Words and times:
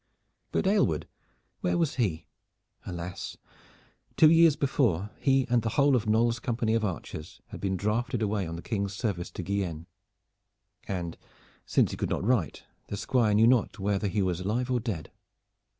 But 0.51 0.65
Aylward, 0.65 1.07
where 1.59 1.77
was 1.77 1.97
he? 1.97 2.25
Alas! 2.87 3.37
two 4.17 4.31
years 4.31 4.55
before 4.55 5.11
he 5.19 5.45
and 5.47 5.61
the 5.61 5.69
whole 5.77 5.95
of 5.95 6.07
Knolles' 6.09 6.39
company 6.39 6.73
of 6.73 6.83
archers 6.83 7.39
had 7.49 7.61
been 7.61 7.77
drafted 7.77 8.23
away 8.23 8.47
on 8.47 8.55
the 8.55 8.63
King's 8.63 8.95
service 8.95 9.29
to 9.29 9.43
Guienne, 9.43 9.85
and 10.87 11.19
since 11.67 11.91
he 11.91 11.97
could 11.97 12.09
not 12.09 12.23
write 12.25 12.63
the 12.87 12.97
Squire 12.97 13.35
knew 13.35 13.45
not 13.45 13.77
whether 13.77 14.07
he 14.07 14.23
was 14.23 14.39
alive 14.39 14.71
or 14.71 14.79
dead. 14.79 15.11